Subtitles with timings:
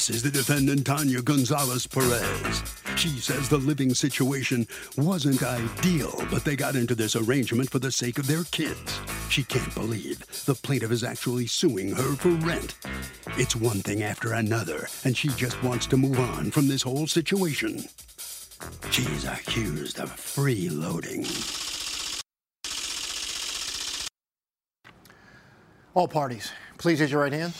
[0.00, 2.62] This is the defendant, Tanya Gonzalez Perez.
[2.96, 7.92] She says the living situation wasn't ideal, but they got into this arrangement for the
[7.92, 8.98] sake of their kids.
[9.28, 12.76] She can't believe the plaintiff is actually suing her for rent.
[13.36, 17.06] It's one thing after another, and she just wants to move on from this whole
[17.06, 17.84] situation.
[18.90, 21.28] She's accused of freeloading.
[25.92, 27.52] All parties, please raise your right hand.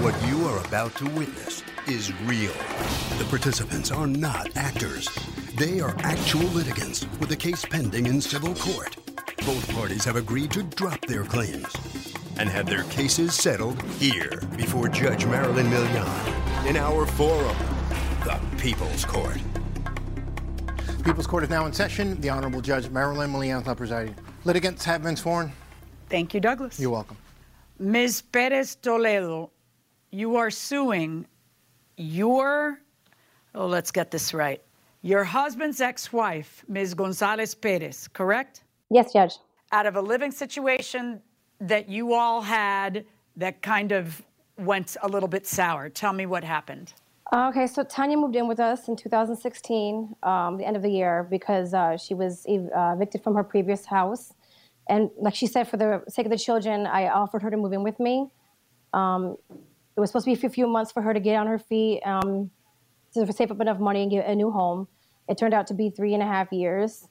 [0.00, 2.52] What you are about to witness is real.
[3.18, 5.08] The participants are not actors.
[5.56, 8.96] They are actual litigants with a case pending in civil court.
[9.38, 11.66] Both parties have agreed to drop their claims
[12.38, 17.56] and have their cases settled here before Judge Marilyn Milian in our forum,
[18.22, 19.40] the People's Court.
[21.04, 22.20] People's Court is now in session.
[22.20, 24.14] The Honorable Judge Marilyn Milian is now presiding.
[24.44, 25.50] Litigants have been sworn.
[26.08, 26.78] Thank you, Douglas.
[26.78, 27.16] You're welcome.
[27.80, 28.22] Ms.
[28.22, 29.50] Perez Toledo,
[30.10, 31.26] you are suing
[31.96, 32.80] your,
[33.54, 34.62] oh, let's get this right,
[35.02, 36.94] your husband's ex wife, Ms.
[36.94, 38.62] Gonzalez Perez, correct?
[38.90, 39.34] Yes, Judge.
[39.72, 41.20] Out of a living situation
[41.60, 43.04] that you all had
[43.36, 44.22] that kind of
[44.56, 45.88] went a little bit sour.
[45.88, 46.92] Tell me what happened.
[47.32, 50.90] Uh, Okay, so Tanya moved in with us in 2016, um, the end of the
[50.90, 54.32] year, because uh, she was ev- uh, evicted from her previous house.
[54.88, 57.72] And like she said, for the sake of the children, I offered her to move
[57.74, 58.30] in with me.
[58.94, 59.36] Um,
[59.98, 62.00] it was supposed to be a few months for her to get on her feet,
[62.06, 62.50] um,
[63.14, 64.86] to save up enough money and get a new home.
[65.28, 67.08] It turned out to be three and a half years.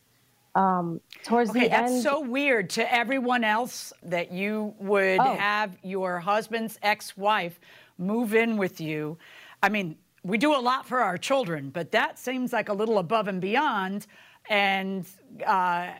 [0.55, 5.35] Um, towards Okay, the that's end, so weird to everyone else that you would Oh.
[5.35, 7.59] have your husband's ex wife
[7.97, 9.17] move in with you.
[9.61, 12.99] I mean, we do a lot for our children, but that seems like a little
[12.99, 14.07] above and beyond.
[14.49, 15.05] And
[15.45, 15.91] uh,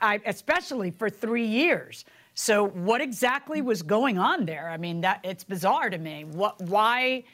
[0.00, 2.04] I, especially for three years.
[2.40, 4.70] So, what exactly was going on there?
[4.70, 6.22] I mean, that it's bizarre to me.
[6.22, 6.62] What?
[6.62, 7.24] Why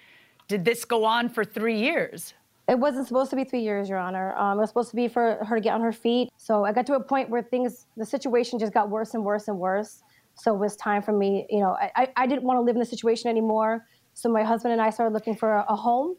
[0.49, 2.33] did this go on for three years?
[2.71, 4.35] It wasn't supposed to be three years, Your Honor.
[4.35, 6.31] Um, it was supposed to be for her to get on her feet.
[6.39, 9.47] So I got to a point where things, the situation just got worse and worse
[9.49, 10.03] and worse.
[10.37, 12.81] So it was time for me, you know, I, I, didn't want to live in
[12.81, 13.85] the situation anymore.
[14.15, 16.17] So my husband and I started looking for a, a home.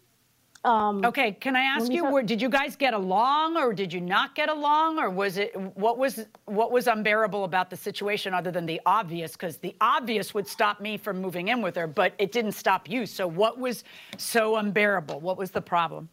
[0.65, 3.93] Um, Okay, can I ask you, start- were, did you guys get along, or did
[3.93, 8.33] you not get along, or was it what was what was unbearable about the situation
[8.33, 9.33] other than the obvious?
[9.33, 12.89] Because the obvious would stop me from moving in with her, but it didn't stop
[12.89, 13.05] you.
[13.05, 13.83] So what was
[14.17, 15.19] so unbearable?
[15.19, 16.09] What was the problem?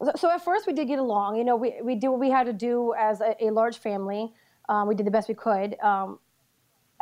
[0.00, 1.36] So, so at first we did get along.
[1.36, 4.32] You know, we, we did what we had to do as a, a large family.
[4.68, 5.76] Um, we did the best we could.
[5.80, 6.20] Um,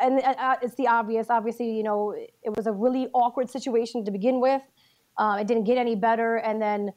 [0.01, 1.29] and uh, uh, it's the obvious.
[1.29, 4.63] Obviously, you know, it was a really awkward situation to begin with.
[5.19, 6.37] Um, it didn't get any better.
[6.37, 6.93] And then,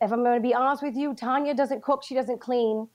[0.00, 2.04] if I'm going to be honest with you, Tanya doesn't cook.
[2.04, 2.88] She doesn't clean.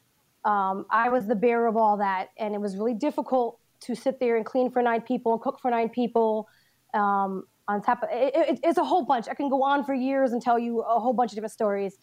[0.46, 4.20] Um, I was the bearer of all that, and it was really difficult to sit
[4.20, 6.48] there and clean for nine people and cook for nine people.
[6.94, 9.28] Um, on top of it, it, it's a whole bunch.
[9.30, 11.98] I can go on for years and tell you a whole bunch of different stories.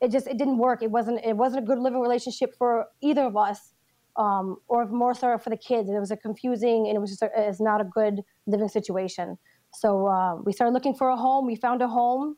[0.00, 0.82] It just it didn't work.
[0.82, 3.74] It wasn't it wasn't a good living relationship for either of us,
[4.16, 5.88] um, or more so for the kids.
[5.88, 9.38] It was a confusing and it was just a, it's not a good living situation.
[9.74, 11.46] So uh, we started looking for a home.
[11.46, 12.36] We found a home.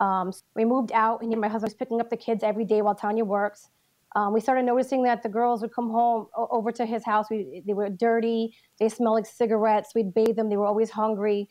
[0.00, 2.94] Um, we moved out, and my husband was picking up the kids every day while
[2.94, 3.70] Tanya works.
[4.16, 7.26] Um, we started noticing that the girls would come home o- over to his house.
[7.30, 8.54] We, they were dirty.
[8.78, 9.92] They smelled like cigarettes.
[9.94, 10.48] We'd bathe them.
[10.48, 11.48] They were always hungry.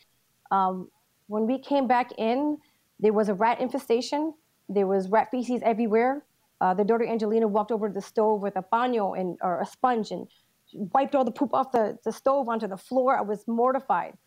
[0.50, 0.90] Um,
[1.28, 2.58] when we came back in,
[3.00, 4.34] there was a rat infestation.
[4.70, 6.26] There was rat feces everywhere.
[6.60, 9.66] Uh, the daughter Angelina walked over to the stove with a baño and or a
[9.66, 10.28] sponge, and
[10.74, 13.18] wiped all the poop off the, the stove onto the floor.
[13.18, 14.18] I was mortified.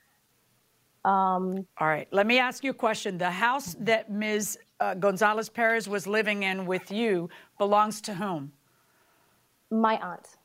[1.04, 3.16] Um, all right, let me ask you a question.
[3.16, 4.58] The house that Ms.
[4.80, 8.52] Uh, Gonzalez Perez was living in with you belongs to whom?
[9.70, 10.36] My aunt.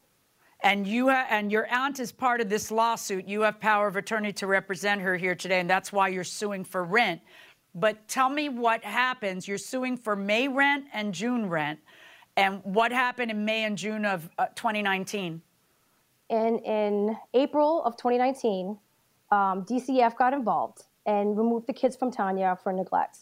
[0.62, 3.28] And you ha- and your aunt is part of this lawsuit.
[3.28, 6.64] You have power of attorney to represent her here today, and that's why you're suing
[6.64, 7.22] for rent.
[7.76, 9.48] But tell me what happens.
[9.48, 11.80] You're suing for May rent and June rent.
[12.38, 15.42] And what happened in May and June of uh, 2019?
[16.30, 18.78] In, in April of 2019,
[19.32, 23.20] um, DCF got involved and removed the kids from Tanya for neglect.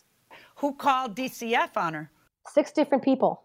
[0.56, 2.12] Who called DCF on her?
[2.48, 3.44] Six different people.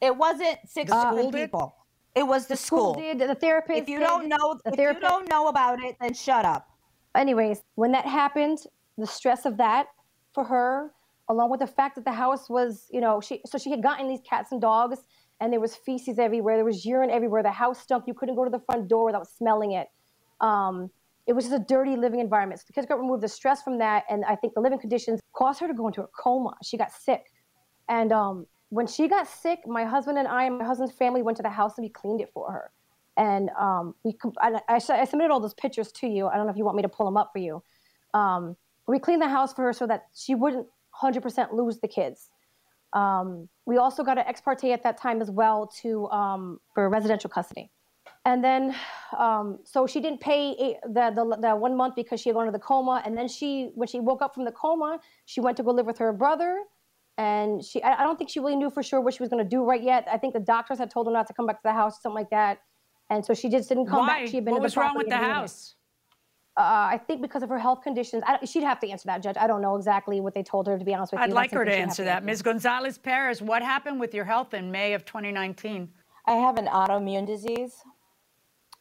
[0.00, 1.74] It wasn't six uh, different people.
[2.14, 2.94] It was the, the school.
[2.94, 3.14] school.
[3.14, 3.78] did, the therapist.
[3.78, 5.02] If you did, don't know, if therapist.
[5.02, 6.68] you don't know about it, then shut up.
[7.14, 8.58] Anyways, when that happened,
[8.98, 9.88] the stress of that
[10.32, 10.92] for her,
[11.28, 14.08] along with the fact that the house was, you know, she so she had gotten
[14.08, 14.98] these cats and dogs,
[15.40, 17.42] and there was feces everywhere, there was urine everywhere.
[17.42, 18.04] The house stunk.
[18.06, 19.88] You couldn't go to the front door without smelling it.
[20.40, 20.90] Um,
[21.26, 22.60] it was just a dirty living environment.
[22.60, 23.22] So the kids got removed.
[23.22, 26.02] The stress from that, and I think the living conditions caused her to go into
[26.02, 26.54] a coma.
[26.62, 27.32] She got sick,
[27.88, 31.36] and um, when she got sick, my husband and I and my husband's family went
[31.36, 32.70] to the house and we cleaned it for her.
[33.16, 36.26] And um, we, I, I, I, submitted all those pictures to you.
[36.26, 37.62] I don't know if you want me to pull them up for you.
[38.12, 38.56] Um,
[38.86, 40.66] we cleaned the house for her so that she wouldn't
[41.02, 42.28] 100% lose the kids.
[42.92, 46.88] Um, we also got an ex parte at that time as well to um, for
[46.88, 47.70] residential custody.
[48.26, 48.74] And then,
[49.16, 52.58] um, so she didn't pay the, the, the one month because she had gone into
[52.58, 53.00] the coma.
[53.06, 55.86] And then she, when she woke up from the coma, she went to go live
[55.86, 56.64] with her brother
[57.18, 59.48] and she I, don't think she really knew for sure what she was going to
[59.48, 60.06] do right yet.
[60.10, 62.14] I think the doctors had told her not to come back to the house, something
[62.14, 62.60] like that,
[63.10, 64.20] and so she just didn't come Why?
[64.20, 64.28] back.
[64.28, 65.74] She had been what was wrong with the house?
[66.58, 68.22] Uh, I think because of her health conditions.
[68.26, 69.36] I, she'd have to answer that, Judge.
[69.38, 71.32] I don't know exactly what they told her, to be honest with I'd you.
[71.32, 72.24] I'd like her to answer that.
[72.24, 72.40] Ms.
[72.40, 75.90] Gonzalez Perez, what happened with your health in May of 2019?
[76.24, 77.74] I have an autoimmune disease.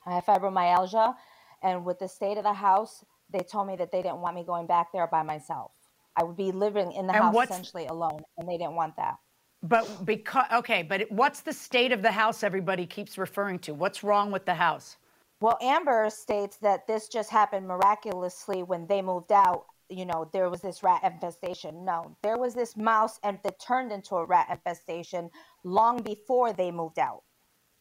[0.05, 1.15] I have fibromyalgia.
[1.63, 4.43] And with the state of the house, they told me that they didn't want me
[4.43, 5.71] going back there by myself.
[6.15, 9.17] I would be living in the and house essentially alone, and they didn't want that.
[9.63, 13.73] But because okay, but what's the state of the house everybody keeps referring to?
[13.73, 14.97] What's wrong with the house?
[15.41, 19.65] Well, Amber states that this just happened miraculously when they moved out.
[19.89, 21.83] You know, there was this rat infestation.
[21.83, 25.29] No, there was this mouse and that turned into a rat infestation
[25.63, 27.23] long before they moved out.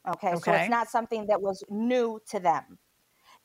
[0.08, 0.38] Okay, okay.
[0.38, 2.78] so it's not something that was new to them.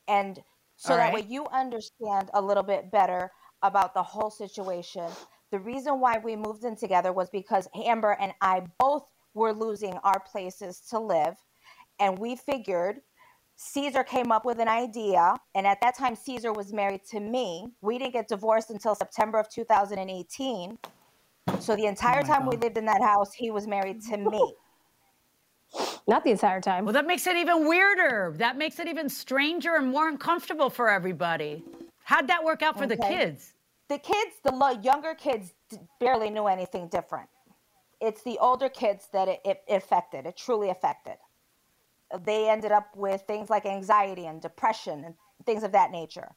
[0.08, 0.42] And
[0.76, 1.24] so All that right.
[1.24, 5.06] way you understand a little bit better about the whole situation.
[5.52, 9.94] The reason why we moved in together was because Amber and I both were losing
[10.04, 11.36] our places to live.
[12.00, 13.02] And we figured
[13.56, 15.36] Caesar came up with an idea.
[15.56, 17.68] And at that time, Caesar was married to me.
[17.82, 20.78] We didn't get divorced until September of 2018.
[21.60, 22.50] So the oh entire oh time God.
[22.50, 24.54] we lived in that house, he was married to me.
[26.10, 26.86] Not the entire time.
[26.86, 28.34] Well, that makes it even weirder.
[28.38, 31.64] That makes it even stranger and more uncomfortable for everybody.
[32.04, 32.96] How'd that work out for okay.
[32.96, 33.54] the kids?
[33.90, 35.54] The kids, the younger kids,
[36.00, 37.30] barely knew anything different.
[38.02, 40.26] It's the older kids that it, it affected.
[40.26, 41.18] It truly affected.
[42.24, 45.14] They ended up with things like anxiety and depression and
[45.46, 46.30] things of that nature.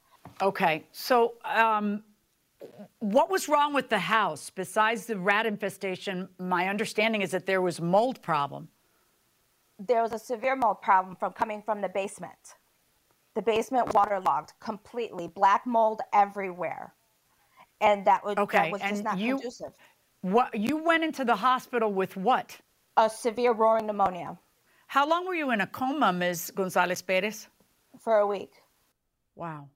[0.42, 2.02] Okay, so um,
[2.98, 6.28] what was wrong with the house besides the rat infestation?
[6.38, 8.68] My understanding is that there was mold problem.
[9.86, 12.54] There was a severe mold problem from coming from the basement
[13.34, 16.92] the basement waterlogged completely, black mold everywhere.
[17.80, 18.58] And that, would, okay.
[18.58, 19.72] that was just not you, conducive.
[20.20, 22.56] What, you went into the hospital with what?
[22.96, 24.38] A severe roaring pneumonia.
[24.86, 26.52] How long were you in a coma, Ms.
[26.54, 27.48] Gonzalez Perez?
[27.98, 28.52] For a week.
[29.34, 29.68] Wow.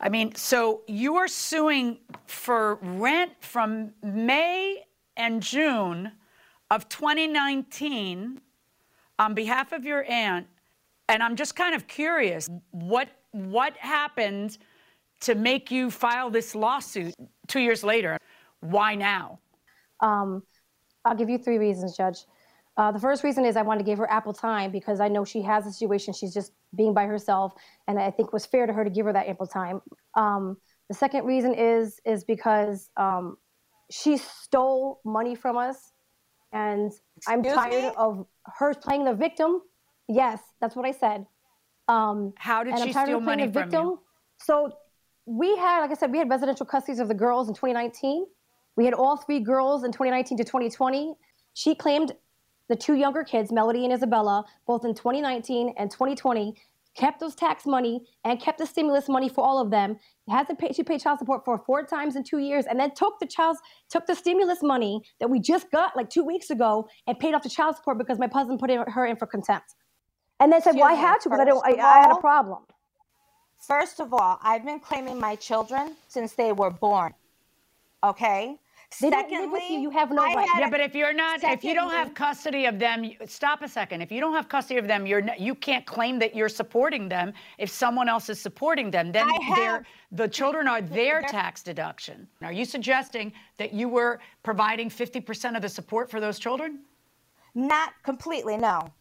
[0.00, 4.84] I mean, so you are suing for rent from May
[5.16, 6.12] and June
[6.70, 8.40] of 2019
[9.22, 10.48] on behalf of your aunt
[11.08, 14.58] and I'm just kind of curious what what happened
[15.20, 17.14] to make you file this lawsuit
[17.46, 18.18] two years later?
[18.60, 19.38] Why now?
[20.00, 20.42] Um,
[21.04, 22.24] I'll give you three reasons, Judge.
[22.76, 25.24] Uh, the first reason is I wanted to give her ample time because I know
[25.24, 26.12] she has a situation.
[26.12, 27.54] She's just being by herself,
[27.86, 29.80] and I think it was fair to her to give her that ample time.
[30.16, 30.56] Um,
[30.88, 33.36] the second reason is is because um,
[33.90, 35.91] she stole money from us,
[36.52, 37.90] and Excuse I'm tired me?
[37.96, 38.26] of
[38.58, 39.62] her playing the victim
[40.08, 41.26] Yes, that's what I said.
[41.88, 43.82] Um, How did she steal money from victim.
[43.82, 44.00] you?
[44.38, 44.72] So
[45.26, 48.26] we had, like I said, we had residential custody of the girls in 2019.
[48.76, 51.14] We had all three girls in 2019 to 2020.
[51.54, 52.12] She claimed
[52.68, 56.56] the two younger kids, Melody and Isabella, both in 2019 and 2020,
[56.94, 59.96] kept those tax money and kept the stimulus money for all of them.
[60.28, 63.18] Hasn't paid, she paid child support for four times in two years, and then took
[63.20, 63.56] the child
[63.90, 67.42] took the stimulus money that we just got like two weeks ago and paid off
[67.42, 69.74] the child support because my husband put in, her in for contempt.
[70.40, 71.64] And they said, well, I had to because I don't.
[71.64, 72.64] I, I had a problem.
[73.66, 77.14] First of all, I've been claiming my children since they were born.
[78.02, 78.56] Okay.
[79.00, 79.78] They don't live with you.
[79.80, 80.48] You have no I right.
[80.58, 83.68] Yeah, but if you're not, if you don't have custody of them, you- stop a
[83.68, 84.02] second.
[84.02, 87.08] If you don't have custody of them, you're not, you can't claim that you're supporting
[87.08, 89.12] them if someone else is supporting them.
[89.12, 92.28] Then they're, have- the children are their tax deduction.
[92.42, 96.80] Are you suggesting that you were providing 50% of the support for those children?
[97.54, 98.92] Not completely, no.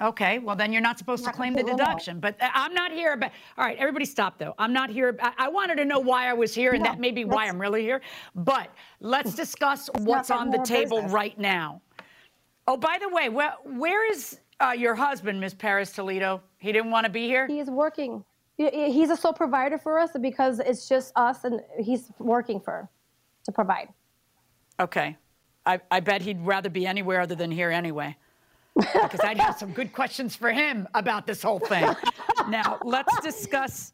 [0.00, 2.20] Okay, well then you're not supposed to claim the deduction.
[2.20, 3.16] But uh, I'm not here.
[3.16, 4.54] But all right, everybody, stop though.
[4.58, 5.16] I'm not here.
[5.20, 7.46] I, I wanted to know why I was here, and No, that may be why
[7.48, 8.00] I'm really here.
[8.34, 11.12] But let's discuss what's on the table business.
[11.12, 11.82] right now.
[12.66, 15.54] Oh, by the way, where, where is uh, your husband, Ms.
[15.54, 16.40] Perez Toledo?
[16.58, 17.46] He didn't want to be here.
[17.46, 18.24] He is working.
[18.56, 22.60] He- he- He's a sole provider for us because it's just us, and he's working
[22.60, 22.88] for
[23.44, 23.88] to provide.
[24.78, 25.16] Okay,
[25.66, 28.16] I, I bet he'd rather be anywhere other than here anyway.
[28.76, 31.88] Because I'd have some good questions for him about this whole thing.
[32.48, 33.92] now let's discuss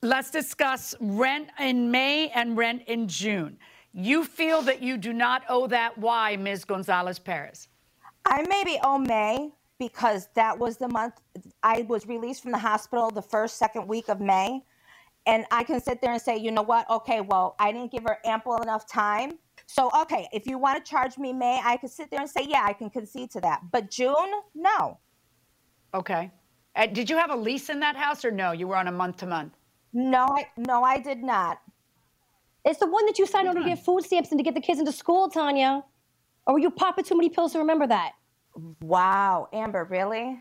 [0.00, 3.58] let's discuss rent in May and rent in June.
[3.92, 5.96] You feel that you do not owe that.
[5.98, 6.64] Why, Ms.
[6.64, 7.68] Gonzalez Perez?
[8.24, 11.14] I maybe owe May because that was the month
[11.62, 14.62] I was released from the hospital the first, second week of May.
[15.26, 16.88] And I can sit there and say, you know what?
[16.90, 19.32] Okay, well, I didn't give her ample enough time.
[19.74, 22.44] So, okay, if you want to charge me May, I could sit there and say,
[22.46, 23.62] yeah, I can concede to that.
[23.70, 24.98] But June, no.
[25.94, 26.30] Okay.
[26.76, 28.52] Uh, did you have a lease in that house or no?
[28.52, 29.54] You were on a month to month.
[29.94, 31.58] No, I, no, I did not.
[32.66, 34.60] It's the one that you signed on to get food stamps and to get the
[34.60, 35.82] kids into school, Tanya.
[36.46, 38.12] Or were you popping too many pills to remember that?
[38.82, 40.38] Wow, Amber, really?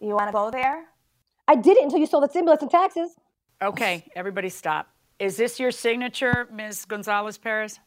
[0.00, 0.86] You want to go there?
[1.46, 3.10] I did it until you sold the stimulus and taxes.
[3.60, 4.88] Okay, everybody stop.
[5.18, 6.86] Is this your signature, Ms.
[6.86, 7.78] Gonzalez Perez?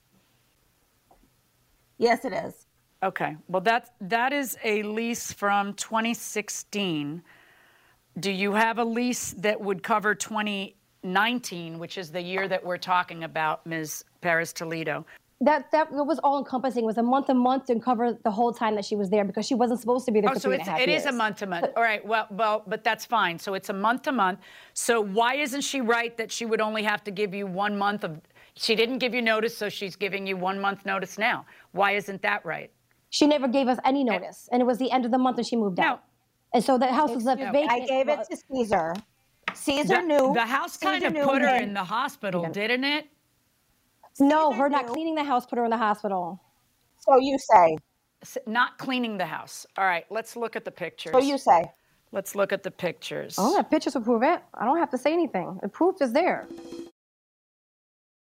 [1.97, 2.67] Yes, it is.
[3.03, 3.35] Okay.
[3.47, 7.21] Well, that that is a lease from 2016.
[8.19, 12.77] Do you have a lease that would cover 2019, which is the year that we're
[12.77, 14.03] talking about, Ms.
[14.21, 15.05] Perez Toledo?
[15.41, 16.83] That that was all encompassing.
[16.83, 19.23] It was a month a month to cover the whole time that she was there
[19.23, 20.79] because she wasn't supposed to be there Oh, for so three and it's, a half
[20.79, 21.01] it years.
[21.03, 21.67] is a month to month.
[21.75, 22.03] All right.
[22.03, 23.37] Well, well, but that's fine.
[23.37, 24.39] So it's a month to month.
[24.73, 28.03] So why isn't she right that she would only have to give you one month
[28.03, 28.19] of?
[28.57, 31.45] She didn't give you notice, so she's giving you one month notice now.
[31.73, 32.71] Why isn't that right?
[33.09, 34.11] She never gave us any eh.
[34.13, 35.83] notice, and it was the end of the month and she moved No.
[35.83, 36.03] out.
[36.53, 37.83] And so the house was left Excuse me, vacant.
[37.83, 38.93] I gave it to Caesar.
[39.53, 40.33] Caesar The, knew.
[40.33, 43.05] the house kind Caesar of put her when- in the hospital, didn't it?
[44.19, 44.93] no, Caesar her not knew.
[44.93, 46.39] cleaning the house put her in the hospital.
[46.99, 47.77] So you say.
[48.47, 49.65] Not cleaning the house.
[49.77, 50.05] All right.
[50.09, 51.11] Let's look at the pictures.
[51.13, 51.65] So you say.
[52.11, 53.35] Let's look at the pictures.
[53.37, 54.41] Oh, I don't have pictures to prove it.
[54.55, 55.59] I don't have to say anything.
[55.61, 56.47] The proof is there.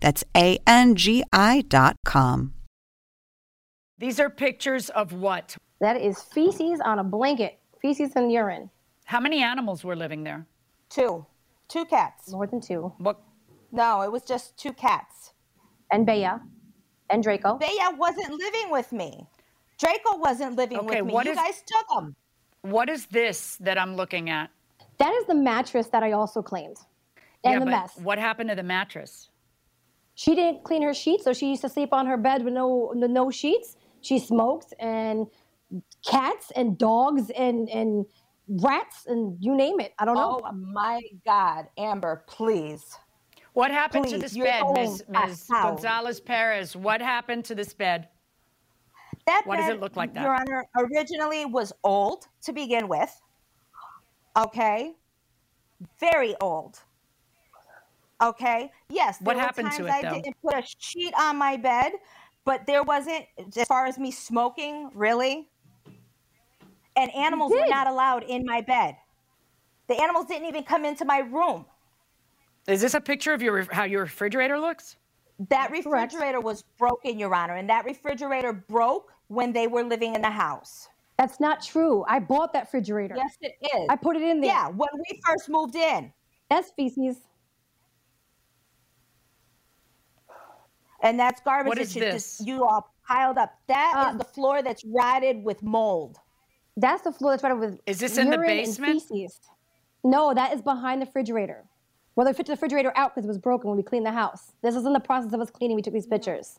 [0.00, 2.54] That's A N G I dot com.
[3.98, 5.56] These are pictures of what?
[5.80, 8.70] That is feces on a blanket, feces and urine.
[9.04, 10.46] How many animals were living there?
[10.90, 11.26] Two.
[11.68, 12.30] Two cats.
[12.30, 12.92] More than two.
[12.98, 13.20] What?
[13.72, 15.32] No, it was just two cats.
[15.90, 16.28] And Bea
[17.10, 17.56] and Draco.
[17.58, 19.26] Bea wasn't living with me.
[19.78, 21.12] Draco wasn't living Okay, with me.
[21.12, 22.16] what you is- guys took him.
[22.62, 24.50] What is this that I'm looking at?
[24.98, 26.76] That is the mattress that I also claimed.
[27.44, 27.98] And yeah, the but mess.
[27.98, 29.28] what happened to the mattress?
[30.14, 32.92] She didn't clean her sheets, so she used to sleep on her bed with no
[32.94, 33.76] no, no sheets.
[34.00, 35.26] She smoked and
[36.06, 38.06] cats and dogs and and
[38.48, 39.92] rats and you name it.
[39.98, 40.40] I don't know.
[40.44, 42.96] Oh my God, Amber, please.
[43.54, 45.04] What happened to this bed, Ms.
[45.08, 45.46] Ms.
[45.48, 46.74] Gonzalez Perez?
[46.74, 48.08] What happened to this bed?
[49.26, 50.22] That Why does it look like that?
[50.22, 53.20] Your Honor, originally was old to begin with.
[54.36, 54.92] Okay.
[56.00, 56.80] Very old.
[58.24, 58.70] Okay.
[58.88, 59.20] Yes.
[59.20, 60.22] What there were happened to times it, I though?
[60.22, 61.92] didn't put a sheet on my bed,
[62.44, 63.26] but there wasn't,
[63.56, 65.48] as far as me smoking, really.
[66.96, 68.96] And animals were not allowed in my bed.
[69.88, 71.66] The animals didn't even come into my room.
[72.66, 74.96] Is this a picture of your how your refrigerator looks?
[75.50, 75.84] That correct.
[75.86, 80.30] refrigerator was broken, Your Honor, and that refrigerator broke when they were living in the
[80.30, 80.88] house.
[81.18, 82.04] That's not true.
[82.08, 83.16] I bought that refrigerator.
[83.16, 83.86] Yes, it is.
[83.90, 84.50] I put it in there.
[84.50, 86.12] Yeah, when we first moved in.
[86.48, 87.18] That's feces.
[91.04, 92.38] And that's garbage What that is you this?
[92.38, 93.52] just you all piled up.
[93.68, 96.18] That is Uh, the floor that's rotted with mold.
[96.76, 97.78] That's the floor that's right with.
[97.86, 99.02] Is this in the urine and basement?
[99.02, 99.38] feces.
[100.02, 101.64] No, that is behind the refrigerator.
[102.16, 104.52] Well, they fit the refrigerator out because it was broken when we cleaned the house.
[104.62, 105.76] This is in the process of us cleaning.
[105.76, 106.58] We took these pictures.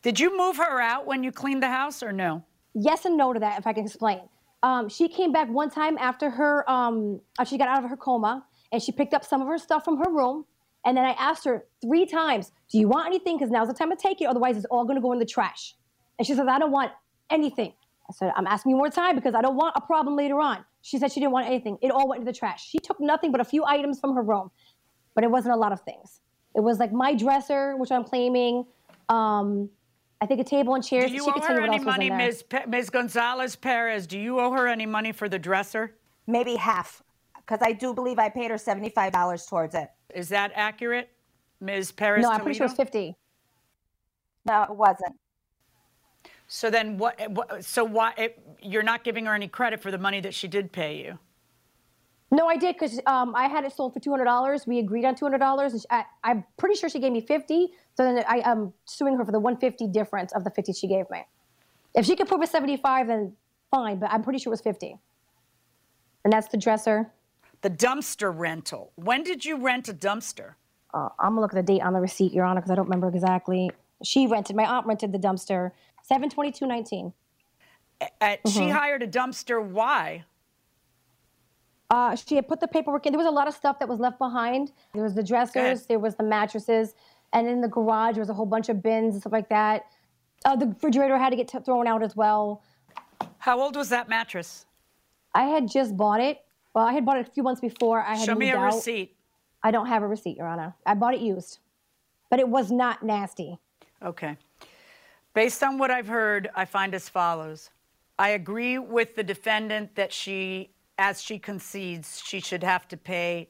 [0.00, 2.42] Did you move her out when you cleaned the house or no?
[2.74, 4.20] Yes and no to that, if I can explain.
[4.62, 7.96] Um, she came back one time after her, um, after she got out of her
[7.96, 10.44] coma, and she picked up some of her stuff from her room.
[10.84, 13.36] And then I asked her three times, "Do you want anything?
[13.38, 14.26] Because now's the time to take it.
[14.26, 15.74] Otherwise, it's all going to go in the trash."
[16.18, 16.92] And she says, "I don't want
[17.30, 17.72] anything."
[18.08, 20.64] I said, "I'm asking you more time because I don't want a problem later on."
[20.82, 21.78] She said she didn't want anything.
[21.80, 22.68] It all went into the trash.
[22.68, 24.50] She took nothing but a few items from her room,
[25.14, 26.20] but it wasn't a lot of things.
[26.54, 28.66] It was like my dresser, which I'm claiming.
[29.08, 29.70] Um,
[30.20, 31.06] I think a table and chairs.
[31.06, 32.26] Do you she owe could tell her you what any money, in there.
[32.26, 32.42] Ms.
[32.44, 32.90] Pe- Ms.
[32.90, 34.06] Gonzalez Perez?
[34.06, 35.96] Do you owe her any money for the dresser?
[36.26, 37.02] Maybe half,
[37.52, 39.90] because I do believe I paid her seventy-five dollars towards it.
[40.14, 41.10] Is that accurate,
[41.60, 41.92] Ms.
[41.92, 42.22] Perez?
[42.22, 42.90] No, I'm pretty sure it's Toledo?
[42.90, 43.16] 50.
[44.46, 45.14] No, it wasn't.
[46.48, 47.20] So then, what?
[47.30, 50.48] what so why it, you're not giving her any credit for the money that she
[50.48, 51.18] did pay you?
[52.30, 54.66] No, I did because um, I had it sold for two hundred dollars.
[54.66, 57.68] We agreed on two hundred dollars, I, I'm pretty sure she gave me fifty.
[57.98, 60.88] So then I, I'm suing her for the one fifty difference of the fifty she
[60.88, 61.22] gave me.
[61.94, 63.34] If she could prove a seventy-five, then
[63.70, 63.98] fine.
[63.98, 64.96] But I'm pretty sure it was fifty.
[66.24, 67.12] And that's the dresser.
[67.62, 68.92] The dumpster rental.
[68.96, 70.54] When did you rent a dumpster?
[70.92, 72.86] Uh, I'm gonna look at the date on the receipt, Your Honor, because I don't
[72.86, 73.70] remember exactly.
[74.02, 74.56] She rented.
[74.56, 75.70] My aunt rented the dumpster.
[76.02, 77.12] Seven twenty-two nineteen.
[78.00, 78.70] She Mm-hmm.
[78.70, 79.64] hired a dumpster.
[79.64, 80.24] Why?
[81.88, 83.12] Uh, she had put the paperwork in.
[83.12, 84.72] There was a lot of stuff that was left behind.
[84.94, 86.94] There was the dressers, there was the mattresses,
[87.32, 89.86] and in the garage there was a whole bunch of bins and stuff like that.
[90.44, 92.62] Uh, the refrigerator had to get t- thrown out as well.
[93.38, 94.66] How old was that mattress?
[95.34, 96.40] I had just bought it.
[96.74, 98.00] Well, I had bought it a few months before.
[98.02, 98.74] I had Show me a out.
[98.74, 99.16] receipt.
[99.62, 100.74] I don't have a receipt, Your Honor.
[100.86, 101.58] I bought it used,
[102.30, 103.58] but it was not nasty.
[104.02, 104.36] Okay.
[105.34, 107.70] Based on what I've heard, I find as follows.
[108.18, 113.48] I agree with the defendant that she, as she concedes, she should have to pay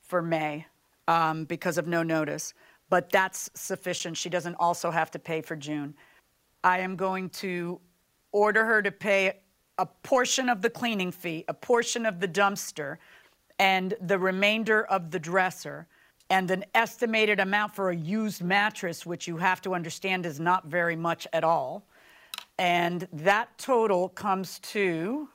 [0.00, 0.66] for May
[1.08, 2.54] um, because of no notice,
[2.90, 4.16] but that's sufficient.
[4.16, 5.94] She doesn't also have to pay for June.
[6.62, 7.80] I am going to
[8.32, 9.40] order her to pay
[9.78, 12.98] a portion of the cleaning fee, a portion of the dumpster,
[13.58, 15.86] and the remainder of the dresser,
[16.30, 20.66] and an estimated amount for a used mattress, which you have to understand is not
[20.66, 21.84] very much at all.
[22.58, 25.28] And that total comes to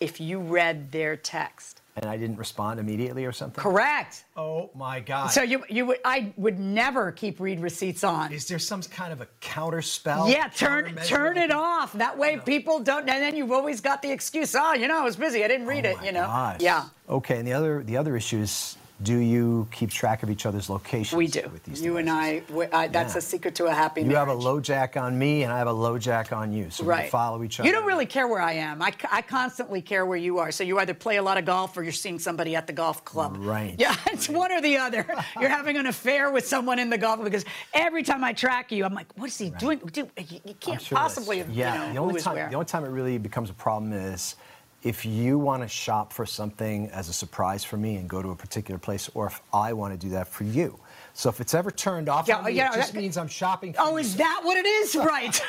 [0.00, 1.80] if you read their text.
[1.96, 3.62] And I didn't respond immediately or something?
[3.62, 4.24] Correct.
[4.36, 5.28] Oh my God.
[5.28, 8.32] So you you would I would never keep read receipts on.
[8.32, 10.28] Is there some kind of a counter spell?
[10.28, 11.92] Yeah, turn turn it off.
[11.92, 13.08] That way people don't.
[13.08, 14.56] And then you've always got the excuse.
[14.56, 15.44] Oh, you know, I was busy.
[15.44, 15.94] I didn't read it.
[15.94, 16.26] Oh my You know.
[16.26, 16.60] gosh.
[16.60, 16.86] Yeah.
[17.08, 20.70] Okay, and the other the other issue is do you keep track of each other's
[20.70, 21.16] locations?
[21.16, 21.42] We do.
[21.52, 23.18] With these You and I, I that's Yeah.
[23.18, 24.28] a secret to a happy You marriage.
[24.28, 26.70] have a LoJack on me, and I have a LoJack on you.
[26.70, 27.00] So we right.
[27.02, 27.66] can follow each other.
[27.66, 28.80] You don't really care where I am.
[28.80, 30.52] I, I constantly care where you are.
[30.52, 33.04] So you either play a lot of golf or you're seeing somebody at the golf
[33.04, 33.36] club.
[33.40, 33.74] Right.
[33.78, 35.04] Yeah, it's one or the other.
[35.40, 38.84] You're having an affair with someone in the golf because every time I track you,
[38.84, 39.78] I'm like, what is he doing?
[39.92, 42.34] Dude, you, you can't sure possibly have, Yeah, you know, the who only is time
[42.36, 42.48] where.
[42.48, 44.36] the only time it really becomes a problem is
[44.84, 48.30] if you want to shop for something as a surprise for me and go to
[48.30, 50.78] a particular place, or if I want to do that for you.
[51.14, 53.72] So if it's ever turned off, Yeah, me, yeah, it just that- means I'm shopping.
[53.72, 54.94] For Oh, is that what it is?
[55.04, 55.40] Right.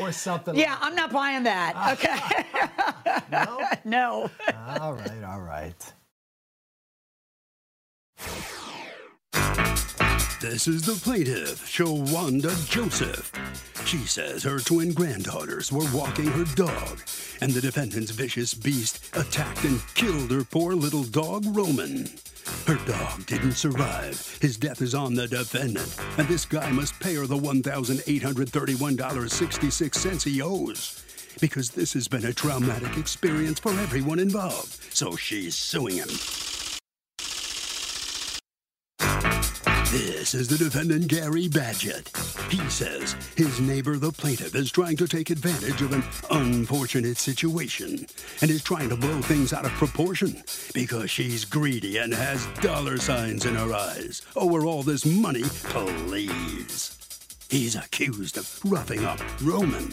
[0.00, 0.54] or something.
[0.54, 1.74] yeah, I'm not buying that.
[1.98, 2.46] Okay.
[3.30, 3.60] No?
[3.84, 4.30] no.
[4.80, 5.92] all right, all right.
[10.42, 13.30] This is the plaintiff, Shawanda Joseph.
[13.86, 16.98] She says her twin granddaughters were walking her dog,
[17.40, 22.10] and the defendant's vicious beast attacked and killed her poor little dog, Roman.
[22.66, 24.36] Her dog didn't survive.
[24.40, 30.42] His death is on the defendant, and this guy must pay her the $1,831.66 he
[30.42, 31.04] owes.
[31.40, 36.08] Because this has been a traumatic experience for everyone involved, so she's suing him.
[39.92, 42.08] This is the defendant, Gary Badgett.
[42.50, 48.06] He says his neighbor, the plaintiff, is trying to take advantage of an unfortunate situation
[48.40, 52.96] and is trying to blow things out of proportion because she's greedy and has dollar
[52.96, 54.22] signs in her eyes.
[54.34, 56.96] Owe her all this money, please.
[57.50, 59.90] He's accused of roughing up Roman.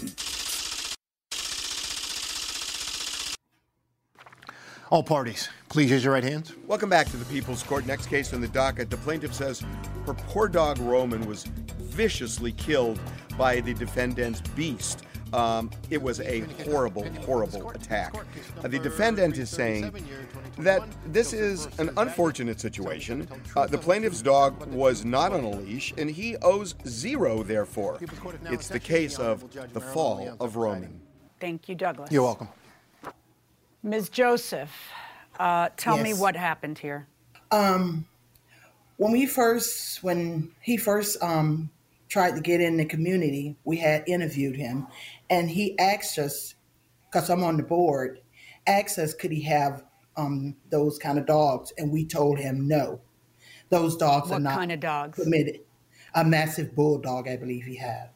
[4.91, 6.54] All parties, please use your right hands.
[6.65, 7.86] Welcome back to the People's Court.
[7.86, 8.89] Next case on the docket.
[8.89, 9.63] The plaintiff says
[10.08, 12.99] her poor dog Roman was viciously killed
[13.38, 15.04] by the defendant's beast.
[15.32, 18.15] Um, it was a horrible, horrible attack.
[18.63, 19.93] Uh, the defendant is saying
[20.58, 23.28] that this is an unfortunate situation.
[23.56, 27.99] Uh, the plaintiff's dog was not on a leash, and he owes zero, therefore.
[28.45, 30.99] It's the case of the fall of Roman.
[31.39, 32.12] Thank you, Douglas.
[32.12, 32.49] You're welcome.
[33.84, 34.10] Ms.
[34.10, 34.72] Joseph,
[35.39, 37.08] uh, tell me what happened here.
[37.52, 38.06] Um,
[38.98, 41.70] when we first, when he first um,
[42.10, 44.88] tried to get in the community, we had interviewed him,
[45.30, 46.56] and he asked us,
[47.10, 48.20] because I'm on the board,
[48.68, 49.84] asked us could he have
[50.18, 53.00] um, those kind of dogs, and we told him no.
[53.70, 55.18] Those dogs are not kind of dogs?
[55.18, 55.62] permitted.
[56.15, 58.10] A massive bulldog, I believe he had,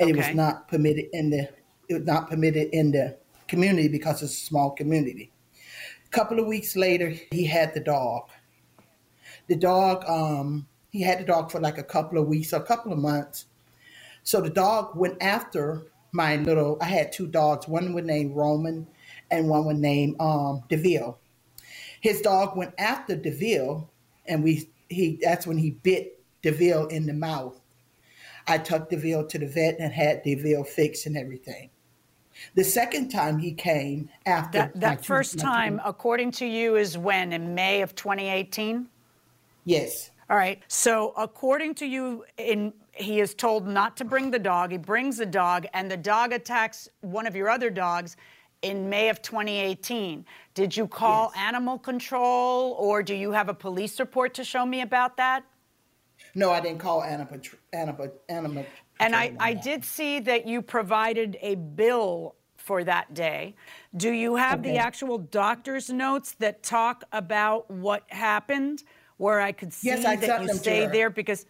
[0.00, 1.48] and it was not permitted in the.
[1.88, 3.16] It was not permitted in the
[3.48, 5.32] community because it's a small community.
[6.06, 8.28] A couple of weeks later, he had the dog.
[9.48, 12.92] The dog, um, he had the dog for like a couple of weeks, a couple
[12.92, 13.46] of months.
[14.22, 16.78] So the dog went after my little.
[16.80, 17.68] I had two dogs.
[17.68, 18.86] One was named Roman,
[19.30, 21.18] and one was named um, Deville.
[22.00, 23.90] His dog went after Deville,
[24.26, 25.18] and we he.
[25.22, 27.60] That's when he bit Deville in the mouth.
[28.48, 31.70] I took Deville to the vet and had Deville fixed and everything.
[32.54, 37.32] The second time he came after That, that first time, according to you, is when?
[37.32, 38.88] In May of 2018?
[39.64, 40.10] yes.
[40.28, 40.60] All right.
[40.66, 44.72] So, according to you, in he is told not to bring the dog.
[44.72, 48.16] He brings the dog, and the dog attacks one of your other dogs
[48.62, 50.24] in May of 2018.
[50.54, 54.80] Did you call animal control, or do you have a police report to show me
[54.80, 55.44] about that?
[56.34, 57.38] No, I didn't call animal
[57.72, 58.66] animal animal.
[59.00, 63.54] And I, I did see that you provided a bill for that day.
[63.96, 68.82] Do you have the actual doctor's notes that talk about what happened,
[69.18, 71.08] where I could see Yes, I that you stay there?
[71.10, 71.46] Because,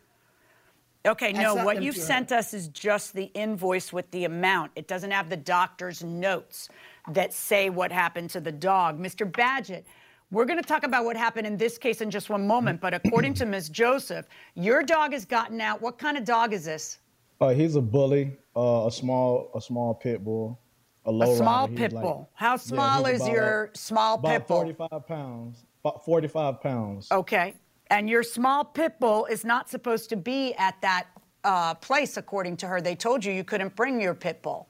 [1.06, 4.72] okay, I no, what you've sent us is just the invoice with the amount.
[4.76, 6.68] It doesn't have the doctor's notes
[7.12, 9.00] that say what happened to the dog.
[9.00, 9.30] Mr.
[9.30, 9.84] Badgett,
[10.30, 12.92] we're going to talk about what happened in this case in just one moment, but
[12.92, 13.68] according to Ms.
[13.68, 15.80] Joseph, your dog has gotten out.
[15.80, 16.98] What kind of dog is this?
[17.40, 20.58] Uh, he's a bully, uh, a small, a small pit bull,
[21.04, 21.76] a low A small rider.
[21.76, 22.28] Pit like- bull.
[22.34, 24.56] How small he's is about- your small About pit bull?
[24.58, 25.64] 45 pounds.
[25.84, 27.08] About 45 pounds.
[27.12, 27.54] Okay.
[27.88, 31.06] And your small pit bull is not supposed to be at that
[31.44, 32.80] uh, place, according to her.
[32.80, 34.68] They told you you couldn't bring your pit bull.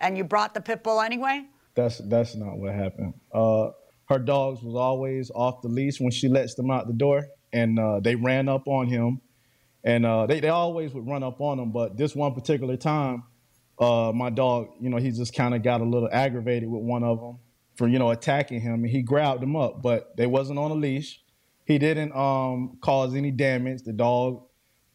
[0.00, 1.44] And you brought the pit bull anyway?
[1.76, 3.14] That's that's not what happened.
[3.32, 3.70] Uh,
[4.06, 7.78] her dogs was always off the leash when she lets them out the door, and
[7.78, 9.20] uh, they ran up on him,
[9.84, 11.72] and uh, they they always would run up on him.
[11.72, 13.24] But this one particular time,
[13.78, 17.04] uh, my dog, you know, he just kind of got a little aggravated with one
[17.04, 17.38] of them
[17.76, 20.74] for you know attacking him, and he grabbed him up, but they wasn't on a
[20.74, 21.22] leash.
[21.64, 23.82] He didn't um, cause any damage.
[23.82, 24.42] The dog,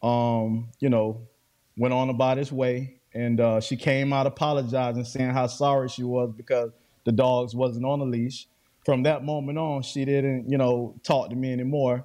[0.02, 1.28] um, you know,
[1.76, 6.02] went on about his way, and uh, she came out apologizing, saying how sorry she
[6.02, 6.72] was because
[7.04, 8.48] the dogs wasn't on a leash.
[8.84, 12.04] From that moment on, she didn't, you know, talk to me anymore.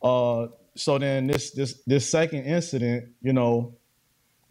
[0.00, 3.74] Uh, so then this this this second incident, you know,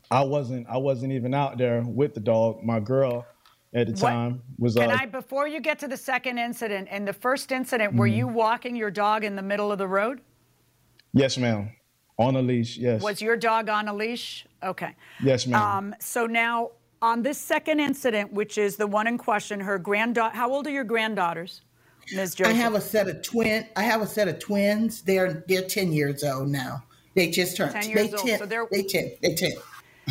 [0.09, 2.63] I wasn't I wasn't even out there with the dog.
[2.63, 3.25] My girl
[3.73, 6.87] at the What- time was Can uh, I, before you get to the second incident,
[6.91, 8.15] and the first incident, were Mhm.
[8.17, 10.21] you walking your dog in the middle of the road?
[11.13, 11.69] yes, ma'am,
[12.17, 12.77] on a leash.
[12.77, 14.45] Yes, Was your dog on a leash?
[14.63, 14.93] Okay.
[15.23, 15.61] yes, ma'am.
[15.61, 20.35] Um, so now, on this second incident, which is the one in question, her granddaughter,
[20.35, 21.61] how old are your granddaughters?
[22.13, 22.35] Ms.
[22.43, 23.67] I have a set of twin.
[23.75, 25.01] I have a set of twins.
[25.01, 26.83] They're they're ten years old now.
[27.15, 28.39] They just turned 10 they years old, ten.
[28.39, 29.11] so they're- they ten.
[29.21, 29.51] They ten.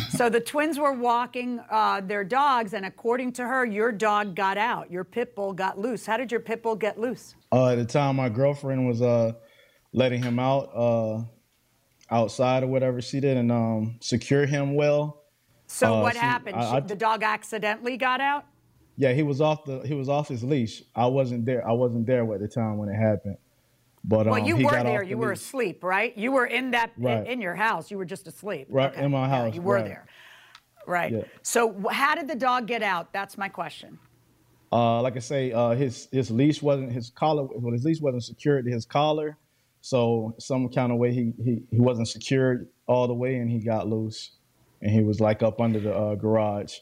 [0.09, 4.57] So the twins were walking uh, their dogs, and according to her, your dog got
[4.57, 4.89] out.
[4.89, 6.05] Your pit bull got loose.
[6.05, 7.35] How did your pit bull get loose?
[7.51, 9.33] Uh, at the time, my girlfriend was uh,
[9.93, 11.21] letting him out uh,
[12.09, 15.23] outside or whatever she did and um, secure him well.
[15.67, 16.55] So Uh, what she- happened?
[16.55, 18.45] I- I- the dog accidentally got out.
[18.97, 20.83] Yeah, he was off the he was off his leash.
[20.95, 21.67] I wasn't there.
[21.67, 23.37] I wasn't there at the time when it happened.
[24.03, 25.01] But Well, um, you he were got there.
[25.03, 26.15] the You were asleep, right?
[26.17, 27.27] You were in that in- Right.
[27.27, 27.91] in, your house.
[27.91, 28.67] You were just asleep.
[28.69, 29.03] right Okay.
[29.03, 29.55] in my Yeah, house.
[29.55, 29.85] you were right.
[29.85, 30.05] there.
[30.87, 31.11] Right.
[31.11, 31.23] Yeah.
[31.43, 33.13] So how did the dog get out?
[33.13, 33.99] That's my question.
[34.73, 37.43] Uh, like I say, uh, his his leash wasn't his collar.
[37.43, 39.37] Well, his leash wasn't secured to his collar,
[39.81, 43.59] so some kind of way he he he wasn't secured all the way, and he
[43.59, 44.31] got loose,
[44.81, 46.77] and he was like up under the uh, garage.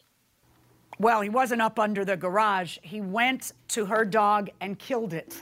[1.00, 2.78] Well, he wasn't up under the garage.
[2.82, 5.42] He went to her dog and killed it.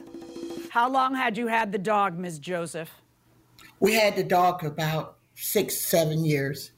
[0.69, 2.37] How long had you had the dog, Ms.
[2.37, 2.91] Joseph?
[3.79, 6.71] We had the dog about six, seven years.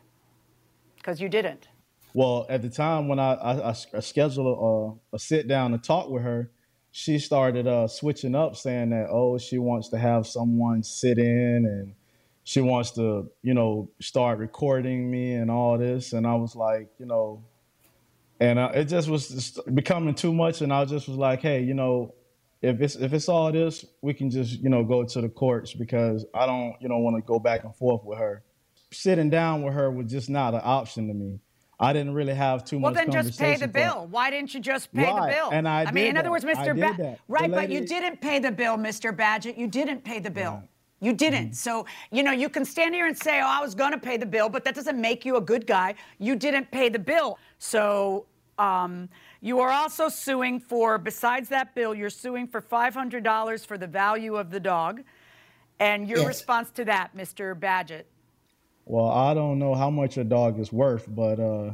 [0.97, 1.67] Because you didn't.
[2.13, 6.09] Well, at the time when I, I, I scheduled a, a sit down to talk
[6.09, 6.51] with her,
[6.97, 11.65] she started uh, switching up, saying that oh, she wants to have someone sit in
[11.65, 11.93] and
[12.45, 16.13] she wants to, you know, start recording me and all this.
[16.13, 17.43] And I was like, you know,
[18.39, 20.61] and uh, it just was just becoming too much.
[20.61, 22.13] And I just was like, hey, you know,
[22.61, 25.73] if it's if it's all this, we can just you know go to the courts
[25.73, 28.41] because I don't you know want to go back and forth with her.
[28.91, 31.41] Sitting down with her was just not an option to me.
[31.79, 33.05] I didn't really have too Well, much.
[33.05, 34.07] Well, then just pay the bill.
[34.09, 35.49] Why didn't you just pay the bill?
[35.51, 36.77] and I I mean, in other words, Mr.
[36.79, 39.15] Ba- right, but you didn't pay the bill, Mr.
[39.15, 39.57] Badgett.
[39.57, 40.63] You didn't pay the bill.
[41.01, 41.47] You didn't.
[41.47, 41.53] Mm-hmm.
[41.53, 44.15] So, you know, you can stand here and say, oh, I was going to pay
[44.17, 45.95] the bill, but that doesn't make you a good guy.
[46.19, 47.37] You didn't pay the bill.
[47.59, 48.25] So,
[48.57, 49.09] um,
[49.41, 54.35] you are also suing for, besides that bill, you're suing for $500 for the value
[54.37, 55.03] of the dog.
[55.79, 56.27] And your Yes.
[56.27, 57.53] response to that, Mr.
[57.53, 58.05] Badgett?
[58.85, 61.71] Well, I don't know how much a dog is worth, but uh,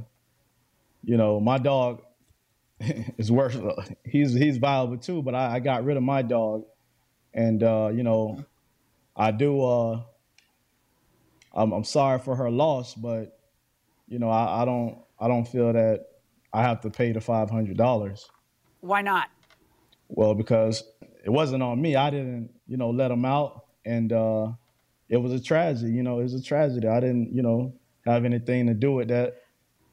[1.04, 2.02] you know, my dog
[2.80, 3.58] is worth.
[4.06, 6.66] He's he's valuable too, but I, I got rid of my dog,
[7.34, 8.46] and uh, you know,
[9.16, 9.64] I do.
[9.64, 10.02] Uh,
[11.54, 13.38] I'm I'm sorry for her loss, but
[14.08, 16.06] you know, I, I don't I don't feel that
[16.54, 18.30] I have to pay the five hundred dollars.
[18.80, 19.30] Why not?
[20.08, 20.84] Well, because
[21.24, 21.96] it wasn't on me.
[21.96, 24.52] I didn't, you know, let him out, and uh,
[25.12, 25.92] it was a tragedy.
[25.92, 26.88] You know, it was a tragedy.
[26.88, 27.74] I didn't, you know,
[28.06, 29.36] have anything to do with that.